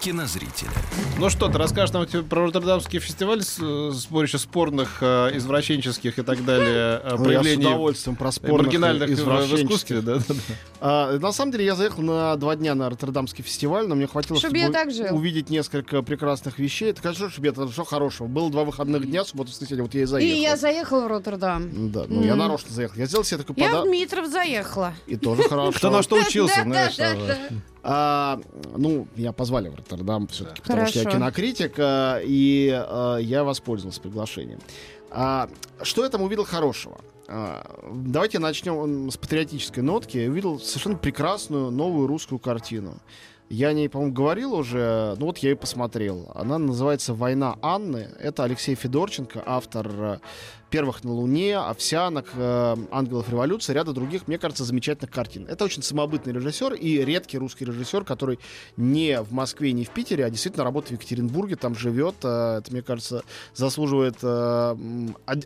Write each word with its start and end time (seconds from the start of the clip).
кинозрителя. 0.00 0.70
Ну 1.18 1.28
что, 1.28 1.48
ты 1.48 1.58
расскажешь 1.58 1.92
нам 1.92 2.06
про 2.24 2.46
Роттердамский 2.46 2.98
фестиваль, 2.98 3.42
с- 3.42 3.60
сборище 3.92 4.38
спорных, 4.38 4.98
э, 5.02 5.36
извращенческих 5.36 6.18
и 6.18 6.22
так 6.22 6.44
далее 6.44 7.00
э, 7.04 7.16
Ну, 7.18 7.24
проявлений 7.24 7.62
Я 7.62 7.68
с 7.68 7.72
удовольствием 7.72 8.16
про 8.16 8.32
спорных 8.32 8.62
маргинальных 8.66 9.10
и 9.10 9.14
в- 9.14 9.18
искусстве, 9.54 10.00
да, 10.00 10.16
да, 10.16 10.22
да. 10.28 10.34
А, 10.82 11.18
на 11.18 11.30
самом 11.32 11.52
деле 11.52 11.66
я 11.66 11.74
заехал 11.74 12.02
на 12.02 12.34
два 12.36 12.56
дня 12.56 12.74
на 12.74 12.88
Роттердамский 12.88 13.44
фестиваль, 13.44 13.86
но 13.86 13.94
мне 13.94 14.06
хватило, 14.06 14.38
Чтоб 14.38 14.48
чтобы 14.48 14.58
я 14.58 14.70
так 14.70 14.90
жил. 14.90 15.14
увидеть 15.14 15.50
несколько 15.50 16.00
прекрасных 16.02 16.58
вещей. 16.58 16.90
Это, 16.90 17.02
конечно, 17.02 17.28
чтобы 17.28 17.48
это 17.48 17.68
что 17.70 17.84
хорошего. 17.84 18.26
Было 18.26 18.50
два 18.50 18.64
выходных 18.64 19.04
дня, 19.06 19.24
субботу, 19.24 19.50
воскресенье, 19.50 19.82
вот 19.82 19.92
я 19.92 20.00
и 20.00 20.04
И 20.04 20.06
заехал. 20.06 20.40
я 20.42 20.56
заехала 20.56 21.00
в 21.04 21.06
Роттердам. 21.08 21.92
Да, 21.92 22.04
ну 22.08 22.22
я 22.22 22.30
Мгм. 22.30 22.38
нарочно 22.38 22.72
заехал. 22.72 22.96
Я 22.96 23.04
сделал 23.06 23.24
себе 23.24 23.38
такой 23.38 23.54
Я 23.58 23.64
в 23.64 23.68
подарок. 23.68 23.88
Дмитров 23.88 24.26
заехала. 24.30 24.94
И 25.06 25.16
тоже 25.16 25.42
хорошо. 25.48 25.72
Кто 25.76 25.90
на 25.90 26.02
что 26.02 26.16
учился, 26.16 26.62
знаешь. 26.62 26.96
А, 27.82 28.40
ну, 28.76 29.06
меня 29.16 29.32
позвали 29.32 29.68
в 29.68 29.74
Роттердам 29.74 30.26
все-таки, 30.28 30.62
потому 30.62 30.86
что 30.86 30.98
я 30.98 31.04
Хорошо. 31.04 31.18
кинокритик, 31.18 31.74
а, 31.78 32.20
и 32.22 32.70
а, 32.72 33.16
я 33.16 33.44
воспользовался 33.44 34.00
приглашением. 34.00 34.60
А, 35.10 35.48
что 35.82 36.04
я 36.04 36.10
там 36.10 36.22
увидел 36.22 36.44
хорошего? 36.44 36.98
А, 37.28 37.64
давайте 37.92 38.38
начнем 38.38 39.10
с 39.10 39.16
патриотической 39.16 39.82
нотки. 39.82 40.18
Я 40.18 40.30
увидел 40.30 40.58
совершенно 40.58 40.96
прекрасную 40.96 41.70
новую 41.70 42.06
русскую 42.06 42.38
картину. 42.38 42.98
Я 43.52 43.70
о 43.70 43.72
ней, 43.72 43.88
по-моему, 43.88 44.14
говорил 44.14 44.54
уже, 44.54 45.16
ну 45.18 45.26
вот 45.26 45.38
я 45.38 45.50
и 45.50 45.54
посмотрел. 45.54 46.30
Она 46.36 46.56
называется 46.56 47.14
«Война 47.14 47.58
Анны». 47.62 48.08
Это 48.20 48.44
Алексей 48.44 48.76
Федорченко, 48.76 49.42
автор 49.44 49.90
э, 49.92 50.18
«Первых 50.70 51.02
на 51.02 51.12
Луне», 51.12 51.58
«Овсянок», 51.58 52.28
э, 52.36 52.76
«Ангелов 52.92 53.28
революции», 53.28 53.72
ряда 53.72 53.92
других, 53.92 54.28
мне 54.28 54.38
кажется, 54.38 54.62
замечательных 54.62 55.10
картин. 55.10 55.46
Это 55.48 55.64
очень 55.64 55.82
самобытный 55.82 56.32
режиссер 56.32 56.74
и 56.74 57.04
редкий 57.04 57.38
русский 57.38 57.64
режиссер, 57.64 58.04
который 58.04 58.38
не 58.76 59.20
в 59.20 59.32
Москве, 59.32 59.72
не 59.72 59.84
в 59.84 59.90
Питере, 59.90 60.24
а 60.24 60.30
действительно 60.30 60.62
работает 60.62 61.00
в 61.00 61.02
Екатеринбурге, 61.02 61.56
там 61.56 61.74
живет. 61.74 62.14
Э, 62.22 62.58
Это, 62.58 62.70
мне 62.70 62.82
кажется, 62.82 63.24
заслуживает 63.54 64.22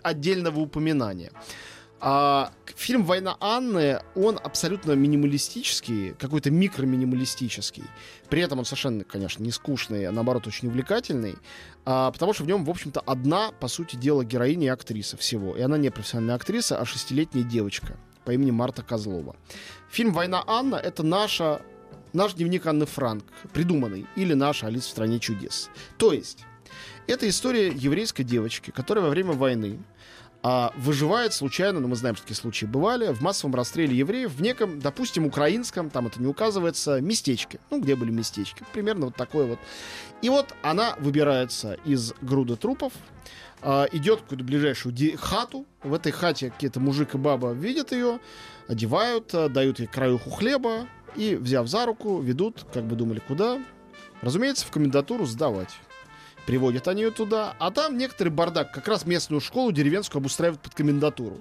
отдельного 0.02 0.60
упоминания. 0.60 1.32
А, 2.00 2.53
фильм 2.77 3.05
«Война 3.05 3.37
Анны», 3.41 4.00
он 4.14 4.39
абсолютно 4.42 4.92
минималистический, 4.92 6.14
какой-то 6.19 6.50
микроминималистический. 6.50 7.84
При 8.28 8.42
этом 8.42 8.59
он 8.59 8.64
совершенно, 8.64 9.05
конечно, 9.05 9.42
не 9.42 9.50
скучный, 9.50 10.06
а 10.06 10.12
наоборот 10.12 10.47
очень 10.47 10.69
увлекательный, 10.69 11.37
а, 11.84 12.11
потому 12.11 12.33
что 12.33 12.45
в 12.45 12.47
нем, 12.47 12.65
в 12.65 12.70
общем-то, 12.70 13.00
одна, 13.00 13.53
по 13.53 13.69
сути 13.69 13.97
дела, 13.97 14.25
героиня 14.25 14.67
и 14.67 14.70
актриса 14.70 15.17
всего. 15.17 15.56
И 15.56 15.61
она 15.62 15.78
не 15.78 15.91
профессиональная 15.91 16.37
актриса, 16.37 16.78
а 16.78 16.84
шестилетняя 16.84 17.45
девочка 17.45 17.97
по 18.25 18.33
имени 18.33 18.50
Марта 18.50 18.83
Козлова. 18.83 19.37
Фильм 19.91 20.12
«Война 20.12 20.42
Анна»— 20.47 20.77
это 20.83 21.03
наша, 21.03 21.62
наш 22.12 22.34
дневник 22.34 22.67
Анны 22.67 22.87
Франк, 22.87 23.25
придуманный, 23.53 24.06
или 24.17 24.34
наша 24.34 24.67
«Алиса 24.67 24.89
в 24.89 24.91
стране 24.91 25.20
чудес». 25.20 25.70
То 25.97 26.12
есть, 26.12 26.45
это 27.06 27.28
история 27.28 27.69
еврейской 27.69 28.25
девочки, 28.25 28.70
которая 28.70 29.05
во 29.05 29.11
время 29.11 29.33
войны 29.33 29.78
а, 30.47 30.75
выживает 30.77 31.33
случайно, 31.33 31.81
но 31.81 31.89
мы 31.89 31.97
знаем, 31.97 32.17
что 32.17 32.25
такие 32.25 32.37
случаи 32.37 32.67
бывали, 32.67 33.11
в 33.14 33.23
массовом 33.23 33.55
расстреле 33.55 33.97
евреев 33.97 34.31
в 34.31 34.42
неком, 34.42 34.78
допустим, 34.78 35.25
украинском, 35.25 35.89
там 35.89 36.06
это 36.06 36.21
не 36.21 36.27
указывается, 36.27 37.00
местечке. 37.00 37.60
Ну, 37.71 37.81
где 37.81 37.97
были 37.97 38.10
местечки. 38.10 38.62
Примерно 38.75 39.06
вот 39.06 39.16
такое 39.16 39.47
вот. 39.47 39.59
И 40.21 40.28
вот 40.28 40.55
она 40.60 40.97
выбирается 40.99 41.78
из 41.87 42.12
груды 42.21 42.56
трупов, 42.56 42.93
а, 43.62 43.87
идет 43.93 44.19
в 44.19 44.22
какую-то 44.25 44.44
ближайшую 44.44 44.94
хату. 45.16 45.65
В 45.82 45.94
этой 45.94 46.12
хате 46.12 46.50
какие-то 46.50 46.78
мужик 46.78 47.15
и 47.15 47.19
баба 47.19 47.53
видят 47.53 47.93
ее, 47.93 48.21
одевают, 48.69 49.34
а, 49.34 49.49
дают 49.49 49.78
ей 49.78 49.87
краюху 49.87 50.28
хлеба 50.28 50.87
и, 51.16 51.37
взяв 51.37 51.66
за 51.69 51.87
руку, 51.87 52.21
ведут, 52.21 52.66
как 52.71 52.84
бы 52.84 52.97
думали, 52.97 53.22
куда? 53.26 53.62
Разумеется, 54.21 54.66
в 54.66 54.71
комендатуру 54.71 55.25
сдавать. 55.25 55.71
Приводят 56.47 56.88
они 56.88 57.03
ее 57.03 57.10
туда, 57.10 57.56
а 57.59 57.71
там 57.71 57.97
некоторый 57.97 58.28
бардак, 58.28 58.72
как 58.72 58.87
раз 58.88 59.06
местную 59.06 59.41
школу 59.41 59.72
деревенскую 59.72 60.21
обустраивают 60.21 60.60
под 60.60 60.75
комендатуру. 60.75 61.41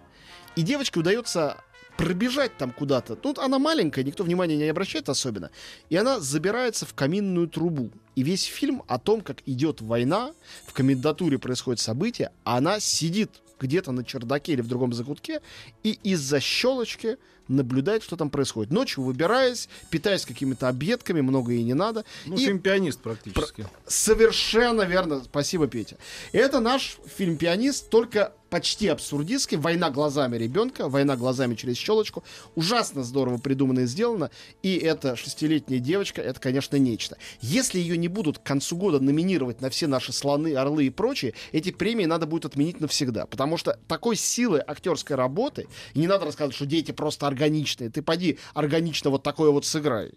И 0.56 0.62
девочке 0.62 1.00
удается 1.00 1.58
пробежать 1.98 2.58
там 2.58 2.72
куда-то. 2.72 3.16
Тут 3.16 3.38
она 3.38 3.60
маленькая, 3.60 4.04
никто 4.04 4.24
внимания 4.24 4.56
не 4.56 4.64
обращает 4.64 5.10
особенно. 5.10 5.52
И 5.90 5.96
она 5.96 6.20
забирается 6.20 6.86
в 6.86 6.94
каминную 6.94 7.48
трубу. 7.48 7.92
И 8.16 8.24
весь 8.24 8.44
фильм 8.44 8.84
о 8.88 8.98
том, 8.98 9.22
как 9.22 9.38
идет 9.46 9.82
война, 9.82 10.34
в 10.66 10.74
комендатуре 10.74 11.38
происходит 11.38 11.80
событие, 11.80 12.32
а 12.44 12.58
она 12.58 12.80
сидит 12.80 13.43
где-то 13.60 13.92
на 13.92 14.04
чердаке 14.04 14.54
или 14.54 14.62
в 14.62 14.68
другом 14.68 14.94
закутке 14.94 15.42
и 15.84 15.98
из-за 16.04 16.40
щелочки 16.40 17.18
наблюдает, 17.48 18.04
что 18.04 18.16
там 18.16 18.30
происходит. 18.30 18.72
Ночью 18.72 19.04
выбираясь, 19.04 19.70
питаясь 19.90 20.26
какими-то 20.26 20.70
объедками, 20.70 21.22
много 21.22 21.52
ей 21.52 21.64
не 21.64 21.74
надо. 21.74 22.06
Ну, 22.26 22.36
и 22.36 22.38
фильм 22.38 22.60
«Пианист» 22.60 23.02
практически. 23.02 23.68
Совершенно 23.86 24.84
верно. 24.84 25.24
Спасибо, 25.24 25.68
Петя. 25.68 25.98
Это 26.32 26.60
наш 26.60 26.98
фильм 27.18 27.38
«Пианист», 27.38 27.90
только 27.90 28.34
почти 28.54 28.88
абсурдистский. 28.88 29.58
«Война 29.58 29.90
глазами 29.90 30.38
ребенка», 30.38 30.88
«Война 30.88 31.16
глазами 31.16 31.56
через 31.56 31.76
щелочку». 31.76 32.24
Ужасно 32.54 33.04
здорово 33.04 33.40
придумано 33.40 33.80
и 33.80 33.86
сделано. 33.88 34.30
И 34.62 34.76
эта 34.76 35.16
шестилетняя 35.16 35.80
девочка, 35.80 36.22
это, 36.22 36.40
конечно, 36.40 36.76
нечто. 36.76 37.18
Если 37.42 37.80
ее 37.80 37.98
не 37.98 38.10
будут 38.10 38.38
к 38.38 38.44
концу 38.44 38.78
года 38.78 39.00
номинировать 39.00 39.60
на 39.60 39.72
все 39.72 39.88
наши 39.88 40.14
слоны, 40.14 40.54
орлы 40.54 40.86
и 40.86 40.92
прочие, 40.92 41.34
эти 41.52 41.72
премии 41.72 42.06
надо 42.06 42.28
будет 42.28 42.46
отменить 42.46 42.80
навсегда. 42.80 43.26
Потому 43.26 43.58
что 43.58 43.80
такой 43.88 44.16
силы 44.16 44.64
актерской 44.68 45.16
работы, 45.16 45.66
и 45.96 46.00
не 46.00 46.06
надо 46.06 46.26
рассказывать, 46.26 46.56
что 46.56 46.68
дети 46.68 46.92
просто 46.92 47.26
органичные. 47.26 47.90
Ты 47.90 48.04
поди 48.04 48.38
органично 48.54 49.10
вот 49.10 49.24
такое 49.24 49.50
вот 49.50 49.66
сыграй. 49.66 50.12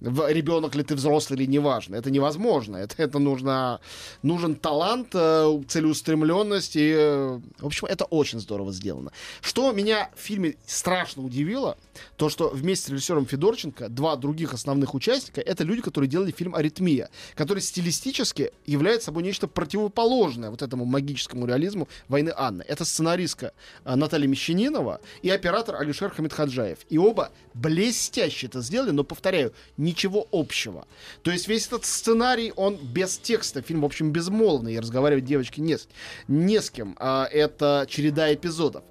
Ребенок 0.00 0.74
ли 0.74 0.82
ты 0.82 0.94
взрослый 0.94 1.38
или 1.38 1.44
неважно. 1.46 1.96
Это 1.96 2.10
невозможно. 2.10 2.78
Это, 2.78 2.94
это 3.02 3.18
нужно, 3.18 3.80
нужен 4.22 4.54
талант, 4.54 5.08
э, 5.12 5.60
целеустремленность. 5.68 6.76
И, 6.76 6.90
э, 6.96 7.38
в 7.58 7.66
общем, 7.66 7.81
это 7.86 8.04
очень 8.04 8.40
здорово 8.40 8.72
сделано. 8.72 9.12
Что 9.40 9.72
меня 9.72 10.10
в 10.16 10.20
фильме 10.20 10.56
страшно 10.66 11.24
удивило, 11.24 11.76
то, 12.16 12.28
что 12.28 12.48
вместе 12.48 12.86
с 12.86 12.88
режиссером 12.90 13.26
Федорченко 13.26 13.88
два 13.88 14.16
других 14.16 14.54
основных 14.54 14.94
участника 14.94 15.40
это 15.40 15.64
люди, 15.64 15.82
которые 15.82 16.08
делали 16.08 16.30
фильм 16.30 16.54
«Аритмия», 16.54 17.10
который 17.34 17.62
стилистически 17.62 18.52
является 18.66 19.06
собой 19.06 19.22
нечто 19.22 19.46
противоположное 19.48 20.50
вот 20.50 20.62
этому 20.62 20.84
магическому 20.84 21.46
реализму 21.46 21.88
«Войны 22.08 22.32
Анны». 22.36 22.64
Это 22.66 22.84
сценаристка 22.84 23.52
э, 23.84 23.94
Наталья 23.94 24.26
Мещанинова 24.26 25.00
и 25.22 25.30
оператор 25.30 25.76
Алишер 25.76 26.10
Хамидхаджаев. 26.10 26.78
И 26.88 26.98
оба 26.98 27.30
блестяще 27.54 28.46
это 28.46 28.60
сделали, 28.60 28.90
но, 28.90 29.04
повторяю, 29.04 29.52
ничего 29.76 30.26
общего. 30.32 30.86
То 31.22 31.30
есть 31.30 31.48
весь 31.48 31.66
этот 31.66 31.84
сценарий, 31.84 32.52
он 32.56 32.76
без 32.76 33.18
текста. 33.18 33.62
Фильм, 33.62 33.82
в 33.82 33.84
общем, 33.84 34.12
безмолвный. 34.12 34.74
И 34.74 34.78
разговаривать 34.78 35.24
девочки 35.24 35.60
не 35.60 35.78
с, 35.78 35.88
не 36.28 36.60
с 36.60 36.70
кем. 36.70 36.96
А, 36.98 37.26
это 37.30 37.71
череда 37.88 38.32
эпизодов. 38.32 38.84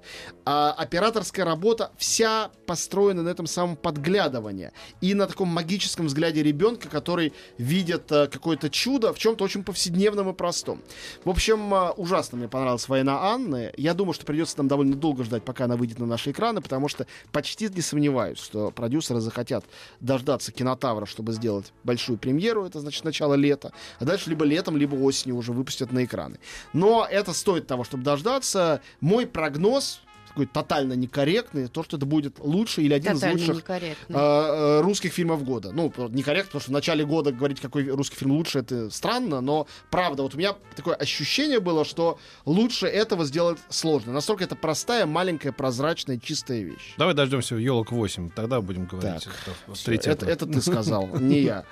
А 0.44 0.72
операторская 0.72 1.44
работа 1.44 1.92
вся 1.96 2.50
построена 2.66 3.22
на 3.22 3.28
этом 3.28 3.46
самом 3.46 3.76
подглядывании. 3.76 4.72
И 5.00 5.14
на 5.14 5.26
таком 5.26 5.48
магическом 5.48 6.06
взгляде 6.06 6.42
ребенка, 6.42 6.88
который 6.88 7.32
видит 7.58 8.10
а, 8.10 8.26
какое-то 8.26 8.70
чудо 8.70 9.12
в 9.12 9.18
чем-то 9.18 9.44
очень 9.44 9.62
повседневном 9.62 10.30
и 10.30 10.32
простом. 10.32 10.82
В 11.24 11.30
общем, 11.30 11.72
а, 11.72 11.92
ужасно 11.92 12.38
мне 12.38 12.48
понравилась 12.48 12.88
«Война 12.88 13.32
Анны». 13.32 13.72
Я 13.76 13.94
думаю, 13.94 14.14
что 14.14 14.26
придется 14.26 14.58
нам 14.58 14.68
довольно 14.68 14.96
долго 14.96 15.24
ждать, 15.24 15.44
пока 15.44 15.64
она 15.64 15.76
выйдет 15.76 15.98
на 15.98 16.06
наши 16.06 16.30
экраны, 16.32 16.60
потому 16.60 16.88
что 16.88 17.06
почти 17.30 17.68
не 17.68 17.80
сомневаюсь, 17.80 18.38
что 18.38 18.70
продюсеры 18.70 19.20
захотят 19.20 19.64
дождаться 20.00 20.50
кинотавра, 20.52 21.06
чтобы 21.06 21.32
сделать 21.32 21.72
большую 21.84 22.18
премьеру, 22.18 22.64
это 22.64 22.80
значит 22.80 23.04
начало 23.04 23.34
лета, 23.34 23.72
а 23.98 24.04
дальше 24.04 24.30
либо 24.30 24.44
летом, 24.44 24.76
либо 24.76 24.94
осенью 24.94 25.36
уже 25.36 25.52
выпустят 25.52 25.92
на 25.92 26.04
экраны. 26.04 26.38
Но 26.72 27.06
это 27.08 27.32
стоит 27.32 27.66
того, 27.66 27.84
чтобы 27.84 28.02
дождаться. 28.02 28.71
Мой 29.00 29.26
прогноз 29.26 30.00
такой 30.32 30.46
тотально 30.46 30.94
некорректный, 30.94 31.68
то, 31.68 31.82
что 31.82 31.98
это 31.98 32.06
будет 32.06 32.38
лучше 32.38 32.80
или 32.82 32.94
один 32.94 33.14
Тотально 33.14 33.36
из 33.36 33.40
лучших 33.40 33.56
некорректно. 33.56 34.16
э, 34.16 34.80
русских 34.80 35.12
фильмов 35.12 35.44
года. 35.44 35.72
Ну, 35.72 35.92
некорректно, 36.08 36.46
потому 36.46 36.60
что 36.60 36.70
в 36.70 36.72
начале 36.72 37.04
года 37.04 37.32
говорить, 37.32 37.60
какой 37.60 37.86
русский 37.88 38.16
фильм 38.16 38.32
лучше, 38.32 38.60
это 38.60 38.88
странно, 38.90 39.42
но 39.42 39.66
правда, 39.90 40.22
вот 40.22 40.34
у 40.34 40.38
меня 40.38 40.54
такое 40.74 40.94
ощущение 40.94 41.60
было, 41.60 41.84
что 41.84 42.18
лучше 42.46 42.86
этого 42.86 43.26
сделать 43.26 43.58
сложно. 43.68 44.12
Настолько 44.12 44.44
это 44.44 44.56
простая, 44.56 45.04
маленькая, 45.04 45.52
прозрачная, 45.52 46.18
чистая 46.18 46.62
вещь. 46.62 46.94
Давай 46.96 47.14
дождемся 47.14 47.56
елок 47.56 47.92
8, 47.92 48.30
тогда 48.30 48.62
будем 48.62 48.86
говорить. 48.86 49.24
Так, 49.24 50.26
это 50.26 50.46
ты 50.46 50.62
сказал, 50.62 51.08
не 51.18 51.40
я. 51.40 51.64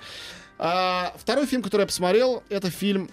А, 0.59 1.15
второй 1.19 1.47
фильм, 1.47 1.63
который 1.63 1.83
я 1.83 1.87
посмотрел, 1.87 2.43
это 2.51 2.71
фильм 2.71 3.09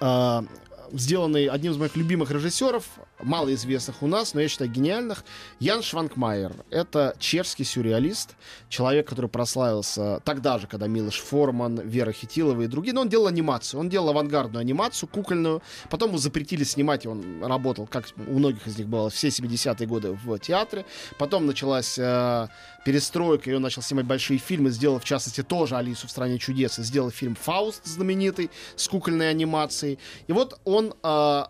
а, 0.00 0.44
сделанный 0.92 1.46
одним 1.46 1.72
из 1.72 1.78
моих 1.78 1.96
любимых 1.96 2.30
режиссеров, 2.30 2.84
малоизвестных 3.22 4.02
у 4.02 4.06
нас, 4.06 4.34
но 4.34 4.40
я 4.40 4.48
считаю 4.48 4.70
гениальных, 4.70 5.24
Ян 5.58 5.82
Шванкмайер. 5.82 6.52
Это 6.70 7.16
чешский 7.18 7.64
сюрреалист, 7.64 8.34
человек, 8.68 9.08
который 9.08 9.28
прославился 9.28 10.20
тогда 10.24 10.58
же, 10.58 10.66
когда 10.66 10.86
Милош 10.86 11.20
Форман, 11.20 11.80
Вера 11.80 12.12
Хитилова 12.12 12.62
и 12.62 12.66
другие. 12.66 12.94
Но 12.94 13.02
он 13.02 13.08
делал 13.08 13.26
анимацию, 13.26 13.80
он 13.80 13.88
делал 13.88 14.10
авангардную 14.10 14.60
анимацию, 14.60 15.08
кукольную. 15.08 15.62
Потом 15.90 16.10
ему 16.10 16.18
запретили 16.18 16.64
снимать, 16.64 17.06
он 17.06 17.42
работал, 17.42 17.86
как 17.86 18.06
у 18.16 18.38
многих 18.38 18.66
из 18.66 18.78
них 18.78 18.86
было, 18.88 19.10
все 19.10 19.28
70-е 19.28 19.86
годы 19.86 20.12
в 20.12 20.38
театре. 20.38 20.84
Потом 21.18 21.46
началась 21.46 21.98
э, 21.98 22.48
перестройка, 22.84 23.50
и 23.50 23.54
он 23.54 23.62
начал 23.62 23.82
снимать 23.82 24.06
большие 24.06 24.38
фильмы, 24.38 24.70
сделал, 24.70 25.00
в 25.00 25.04
частности, 25.04 25.42
тоже 25.42 25.76
«Алису 25.76 26.06
в 26.06 26.10
стране 26.10 26.38
чудес», 26.38 26.78
и 26.78 26.82
сделал 26.82 27.10
фильм 27.10 27.34
«Фауст» 27.34 27.84
знаменитый 27.84 28.50
с 28.76 28.86
кукольной 28.88 29.30
анимацией. 29.30 29.98
И 30.28 30.32
вот 30.32 30.60
он 30.64 30.75
э, 31.02 31.44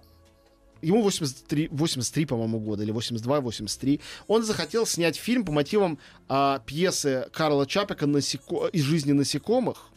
ему 0.82 1.02
83, 1.02 1.68
83 1.70 2.26
по-моему, 2.26 2.60
года, 2.60 2.82
или 2.82 2.92
82, 2.92 3.40
83, 3.40 4.00
он 4.26 4.44
захотел 4.44 4.86
снять 4.86 5.16
фильм 5.16 5.44
по 5.44 5.52
мотивам 5.52 5.98
а, 6.28 6.60
пьесы 6.60 7.28
Карла 7.32 7.66
Чапика 7.66 8.06
«Насеко... 8.06 8.68
«Из 8.68 8.82
жизни 8.82 9.12
насекомых», 9.12 9.90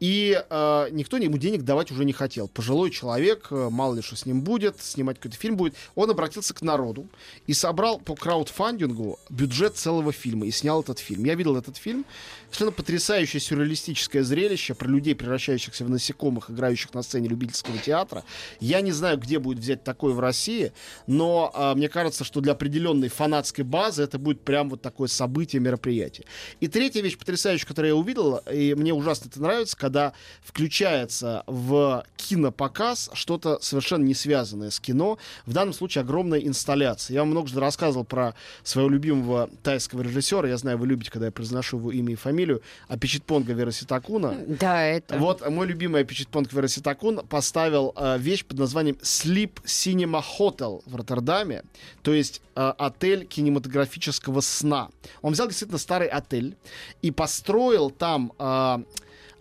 и 0.00 0.42
э, 0.48 0.88
никто 0.92 1.16
ему 1.16 1.38
денег 1.38 1.62
давать 1.62 1.90
уже 1.90 2.04
не 2.04 2.12
хотел. 2.12 2.48
Пожилой 2.48 2.90
человек, 2.90 3.48
э, 3.50 3.68
мало 3.70 3.96
ли 3.96 4.02
что 4.02 4.16
с 4.16 4.26
ним 4.26 4.42
будет, 4.42 4.80
снимать 4.80 5.16
какой-то 5.16 5.36
фильм 5.36 5.56
будет. 5.56 5.74
Он 5.94 6.10
обратился 6.10 6.54
к 6.54 6.62
народу 6.62 7.08
и 7.46 7.52
собрал 7.52 7.98
по 7.98 8.14
краудфандингу 8.14 9.18
бюджет 9.28 9.76
целого 9.76 10.12
фильма 10.12 10.46
и 10.46 10.50
снял 10.50 10.82
этот 10.82 10.98
фильм. 10.98 11.24
Я 11.24 11.34
видел 11.34 11.56
этот 11.56 11.76
фильм. 11.76 12.04
Совершенно 12.46 12.72
потрясающее 12.72 13.40
сюрреалистическое 13.40 14.22
зрелище 14.22 14.74
про 14.74 14.88
людей, 14.88 15.14
превращающихся 15.14 15.84
в 15.84 15.90
насекомых, 15.90 16.50
играющих 16.50 16.94
на 16.94 17.02
сцене 17.02 17.28
любительского 17.28 17.76
театра. 17.78 18.24
Я 18.60 18.80
не 18.80 18.92
знаю, 18.92 19.18
где 19.18 19.38
будет 19.38 19.58
взять 19.58 19.84
такое 19.84 20.14
в 20.14 20.20
России, 20.20 20.72
но 21.06 21.52
э, 21.54 21.74
мне 21.74 21.88
кажется, 21.88 22.24
что 22.24 22.40
для 22.40 22.52
определенной 22.52 23.08
фанатской 23.08 23.64
базы 23.64 24.04
это 24.04 24.18
будет 24.18 24.42
прям 24.42 24.70
вот 24.70 24.80
такое 24.80 25.08
событие, 25.08 25.60
мероприятие. 25.60 26.26
И 26.60 26.68
третья 26.68 27.02
вещь 27.02 27.18
потрясающая, 27.18 27.66
которую 27.66 27.90
я 27.90 27.96
увидел, 27.96 28.36
и 28.50 28.74
мне 28.74 28.94
ужасно 28.94 29.28
это 29.28 29.42
нравится, 29.42 29.76
когда 29.88 30.12
включается 30.42 31.44
в 31.46 32.04
кинопоказ 32.16 33.08
что-то 33.14 33.58
совершенно 33.62 34.04
не 34.04 34.12
связанное 34.12 34.68
с 34.70 34.80
кино. 34.80 35.16
В 35.46 35.54
данном 35.54 35.72
случае 35.72 36.02
огромная 36.02 36.40
инсталляция. 36.40 37.14
Я 37.14 37.20
вам 37.20 37.30
много 37.30 37.48
что 37.48 37.60
рассказывал 37.60 38.04
про 38.04 38.34
своего 38.62 38.90
любимого 38.90 39.48
тайского 39.62 40.02
режиссера. 40.02 40.46
Я 40.46 40.58
знаю, 40.58 40.76
вы 40.76 40.88
любите, 40.88 41.10
когда 41.10 41.26
я 41.26 41.32
произношу 41.32 41.78
его 41.78 41.90
имя 41.90 42.12
и 42.12 42.16
фамилию. 42.16 42.60
Апичитпонга 42.88 43.54
Вераситакуна. 43.54 44.34
Да, 44.46 44.84
это... 44.84 45.16
Вот 45.16 45.48
мой 45.48 45.66
любимый 45.66 46.02
Апичитпонг 46.02 46.52
Вераситакун 46.52 47.26
поставил 47.26 47.94
э, 47.96 48.18
вещь 48.18 48.44
под 48.44 48.58
названием 48.58 48.96
Sleep 48.96 49.62
Cinema 49.64 50.22
Hotel 50.38 50.82
в 50.84 50.96
Роттердаме. 50.96 51.62
То 52.02 52.12
есть 52.12 52.42
э, 52.54 52.74
отель 52.76 53.24
кинематографического 53.24 54.42
сна. 54.42 54.90
Он 55.22 55.32
взял 55.32 55.46
действительно 55.46 55.78
старый 55.78 56.08
отель 56.08 56.58
и 57.00 57.10
построил 57.10 57.88
там... 57.88 58.34
Э, 58.38 58.80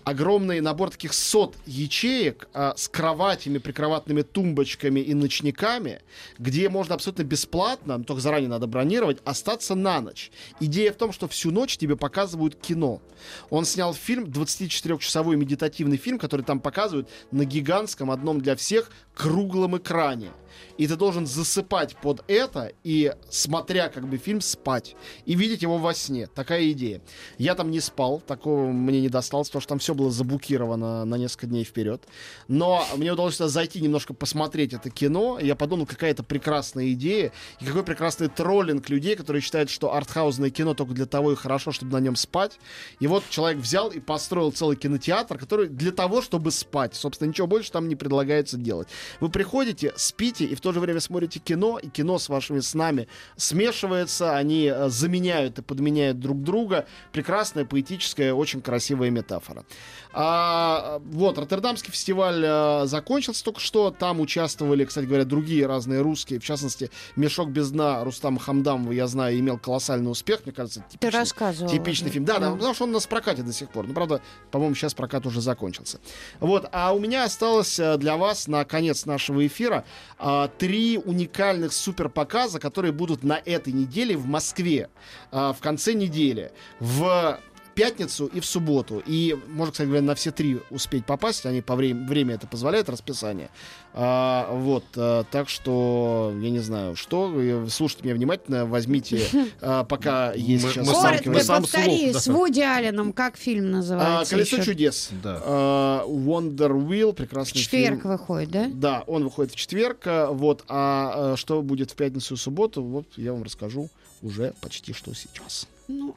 огромный 0.08 0.62
набор 0.62 0.90
таких 0.90 1.14
сот 1.14 1.58
ячеек 1.66 2.48
а, 2.54 2.76
с 2.78 2.88
кроватями, 2.88 3.58
прикроватными 3.58 4.22
тумбочками 4.22 5.02
и 5.02 5.14
ночниками, 5.14 6.00
где 6.40 6.70
можно 6.70 6.96
абсолютно 6.96 7.24
бесплатно, 7.24 8.02
только 8.02 8.22
заранее 8.22 8.50
надо 8.50 8.68
бронировать, 8.68 9.18
остаться 9.26 9.76
на 9.76 10.00
ночь. 10.00 10.32
Идея 10.62 10.94
в 10.94 10.96
том, 10.96 11.12
что 11.12 11.28
всю 11.28 11.52
ночь 11.52 11.76
тебе 11.76 11.98
показывают 11.98 12.56
кино. 12.56 13.02
Он 13.50 13.66
снял 13.66 13.94
фильм, 13.94 14.24
24-часовой 14.24 15.36
медитативный 15.36 15.98
фильм, 15.98 16.20
который 16.20 16.44
там 16.44 16.62
показывают 16.62 17.10
на 17.32 17.44
гигантском, 17.44 18.10
одном 18.10 18.40
для 18.40 18.56
всех, 18.56 18.90
круглом 19.14 19.76
экране 19.76 20.32
и 20.78 20.88
ты 20.88 20.96
должен 20.96 21.26
засыпать 21.26 21.96
под 21.98 22.24
это 22.28 22.72
и, 22.84 23.14
смотря 23.30 23.90
как 23.90 24.08
бы 24.08 24.18
фильм, 24.18 24.42
спать. 24.42 24.96
И 25.26 25.36
видеть 25.36 25.62
его 25.62 25.78
во 25.78 25.94
сне. 25.94 26.28
Такая 26.28 26.72
идея. 26.72 27.02
Я 27.38 27.56
там 27.56 27.72
не 27.72 27.80
спал, 27.80 28.22
такого 28.26 28.68
мне 28.72 29.02
не 29.02 29.10
досталось, 29.10 29.50
потому 29.50 29.62
что 29.62 29.70
там 29.70 29.80
все 29.80 29.94
было 29.94 30.12
заблокировано 30.12 31.06
на 31.06 31.16
несколько 31.16 31.48
дней 31.48 31.64
вперед. 31.64 32.04
Но 32.48 32.86
мне 32.96 33.12
удалось 33.12 33.36
сюда 33.36 33.50
зайти, 33.50 33.82
немножко 33.82 34.14
посмотреть 34.14 34.74
это 34.74 34.90
кино, 34.90 35.40
и 35.40 35.48
я 35.48 35.56
подумал, 35.56 35.86
какая 35.86 36.12
это 36.12 36.24
прекрасная 36.24 36.92
идея, 36.94 37.32
и 37.60 37.66
какой 37.66 37.84
прекрасный 37.84 38.28
троллинг 38.28 38.90
людей, 38.90 39.16
которые 39.16 39.42
считают, 39.42 39.70
что 39.70 39.94
артхаузное 39.94 40.50
кино 40.50 40.74
только 40.74 40.94
для 40.94 41.06
того 41.06 41.32
и 41.32 41.36
хорошо, 41.36 41.72
чтобы 41.72 41.94
на 41.94 42.00
нем 42.00 42.16
спать. 42.16 42.60
И 43.00 43.08
вот 43.08 43.24
человек 43.30 43.60
взял 43.60 43.90
и 43.90 44.00
построил 44.00 44.52
целый 44.52 44.78
кинотеатр, 44.78 45.38
который 45.38 45.68
для 45.68 45.92
того, 45.92 46.22
чтобы 46.22 46.52
спать. 46.52 46.96
Собственно, 46.96 47.30
ничего 47.30 47.48
больше 47.48 47.72
там 47.72 47.88
не 47.88 47.96
предлагается 47.96 48.58
делать. 48.58 48.88
Вы 49.20 49.30
приходите, 49.30 49.94
спите, 49.96 50.46
и 50.48 50.56
в 50.56 50.62
то 50.62 50.72
же 50.72 50.80
время 50.80 51.00
смотрите 51.00 51.40
кино, 51.40 51.78
и 51.78 51.90
кино 51.90 52.18
с 52.20 52.30
вашими 52.30 52.60
снами 52.60 53.08
смешивается, 53.36 54.36
они 54.36 54.72
э, 54.74 54.90
заменяют 54.90 55.60
и 55.60 55.62
подменяют 55.62 56.20
друг 56.20 56.42
друга. 56.42 56.86
Прекрасная, 57.12 57.66
поэтическая, 57.66 58.34
очень 58.34 58.62
красивая 58.62 59.10
метафора. 59.10 59.66
А, 60.14 61.00
вот, 61.06 61.38
Роттердамский 61.38 61.92
фестиваль 61.92 62.44
а, 62.46 62.86
закончился 62.86 63.44
только 63.44 63.60
что. 63.60 63.92
Там 63.92 64.20
участвовали, 64.20 64.86
кстати 64.86 65.06
говоря, 65.06 65.26
другие 65.26 65.66
разные 65.66 66.02
русские. 66.02 66.40
В 66.40 66.44
частности, 66.44 66.90
«Мешок 67.16 67.50
без 67.50 67.72
дна» 67.72 68.04
Рустама 68.04 68.40
Хамдамова, 68.40 68.92
я 68.92 69.08
знаю, 69.08 69.38
имел 69.40 69.58
колоссальный 69.58 70.12
успех. 70.12 70.42
Мне 70.46 70.54
кажется, 70.54 70.82
типичный, 70.90 71.12
Ты 71.12 71.18
рассказывал. 71.18 71.72
типичный 71.72 72.10
фильм. 72.10 72.26
Да, 72.26 72.40
да, 72.40 72.52
потому 72.52 72.74
что 72.74 72.84
он 72.86 72.92
у 72.92 72.94
нас 72.94 73.06
в 73.06 73.10
прокате 73.10 73.44
до 73.44 73.54
сих 73.54 73.70
пор. 73.70 73.88
Ну, 73.88 73.94
правда, 73.94 74.22
по-моему, 74.52 74.76
сейчас 74.76 74.94
прокат 74.94 75.26
уже 75.26 75.42
закончился. 75.42 76.00
Вот, 76.40 76.68
а 76.72 76.94
у 76.94 77.00
меня 77.00 77.24
осталось 77.24 77.80
э, 77.80 77.98
для 77.98 78.18
вас 78.18 78.48
на 78.48 78.66
конец 78.66 79.06
нашего 79.06 79.46
эфира 79.46 79.86
а, 80.20 80.37
три 80.46 80.98
уникальных 80.98 81.74
суперпоказа, 81.74 82.60
которые 82.60 82.92
будут 82.92 83.24
на 83.24 83.42
этой 83.44 83.74
неделе 83.74 84.16
в 84.16 84.28
Москве 84.28 84.90
а, 85.32 85.54
в 85.54 85.60
конце 85.60 85.94
недели. 85.94 86.52
В 86.80 87.40
пятницу 87.78 88.26
и 88.26 88.40
в 88.40 88.46
субботу. 88.46 89.02
И 89.06 89.38
можно, 89.48 89.72
кстати 89.72 89.88
говоря, 89.88 90.02
на 90.04 90.16
все 90.16 90.32
три 90.32 90.60
успеть 90.72 91.06
попасть. 91.06 91.46
Они 91.46 91.62
по 91.62 91.76
время, 91.76 92.06
время 92.08 92.34
это 92.36 92.48
позволяет, 92.48 92.90
расписание. 92.90 93.50
А, 93.94 94.50
вот, 94.52 94.84
а, 94.96 95.24
так 95.32 95.48
что, 95.48 96.34
я 96.42 96.50
не 96.50 96.60
знаю, 96.60 96.96
что. 96.96 97.68
Слушайте 97.70 98.04
меня 98.06 98.16
внимательно, 98.16 98.66
возьмите, 98.66 99.22
а, 99.62 99.84
пока 99.84 100.34
есть 100.34 100.66
Мы- 100.66 100.72
сейчас... 100.72 100.88
мы 100.88 100.94
сам- 100.94 101.04
Коротко 101.04 101.30
мы 101.30 101.44
сам 101.44 101.62
повтори, 101.64 102.14
с 102.14 102.28
Вуди 102.28 102.62
Алленом, 102.62 103.14
как 103.14 103.38
фильм 103.38 103.66
А, 103.66 103.70
называется? 103.70 104.36
Колесо 104.36 104.56
еще? 104.58 104.66
чудес. 104.66 105.10
Да. 105.24 105.40
А, 105.44 106.04
Wonder 106.08 106.72
Wheel, 106.72 107.12
В 107.12 107.16
прекрасный 107.16 107.60
четверг 107.60 108.02
фильм. 108.02 108.12
выходит, 108.12 108.50
да? 108.52 108.70
Да, 108.74 109.04
он 109.08 109.24
выходит 109.24 109.52
в 109.54 109.56
четверг, 109.56 110.00
а, 110.06 110.32
вот, 110.32 110.64
а, 110.68 111.34
а 111.34 111.38
что 111.38 111.62
будет 111.62 111.92
в 111.92 111.96
пятницу 111.96 112.34
и 112.34 112.38
субботу, 112.38 112.82
вот 112.84 113.06
я 113.18 113.34
вам 113.34 113.44
расскажу 113.44 113.90
уже 114.24 114.54
почти 114.62 114.94
что 114.94 115.14
сейчас. 115.14 115.68
Ну, 115.88 116.16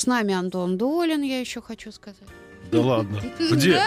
с 0.00 0.06
нами 0.06 0.34
Антон 0.34 0.78
Долин, 0.78 1.22
я 1.22 1.40
еще 1.40 1.60
хочу 1.60 1.92
сказать. 1.92 2.28
Да 2.72 2.80
ладно. 2.80 3.20
Где? 3.38 3.82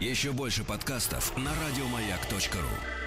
Еще 0.00 0.32
больше 0.32 0.64
подкастов 0.64 1.36
на 1.36 1.50
радиомаяк.ру. 1.50 3.03